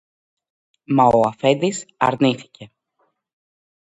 [0.83, 2.71] Μα ο αφέντης αρνήθηκε.